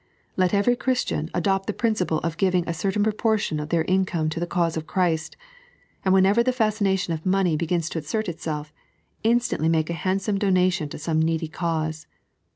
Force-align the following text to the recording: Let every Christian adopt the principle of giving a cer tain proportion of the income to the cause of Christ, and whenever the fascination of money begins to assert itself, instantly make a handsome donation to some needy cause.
Let 0.35 0.51
every 0.51 0.75
Christian 0.75 1.29
adopt 1.31 1.67
the 1.67 1.73
principle 1.77 2.17
of 2.21 2.37
giving 2.37 2.67
a 2.67 2.73
cer 2.73 2.91
tain 2.91 3.03
proportion 3.03 3.59
of 3.59 3.69
the 3.69 3.85
income 3.85 4.29
to 4.29 4.39
the 4.39 4.47
cause 4.47 4.75
of 4.75 4.87
Christ, 4.87 5.37
and 6.03 6.11
whenever 6.11 6.41
the 6.41 6.51
fascination 6.51 7.13
of 7.13 7.23
money 7.23 7.55
begins 7.55 7.87
to 7.89 7.99
assert 7.99 8.27
itself, 8.27 8.73
instantly 9.23 9.69
make 9.69 9.91
a 9.91 9.93
handsome 9.93 10.39
donation 10.39 10.89
to 10.89 10.97
some 10.97 11.21
needy 11.21 11.47
cause. 11.47 12.07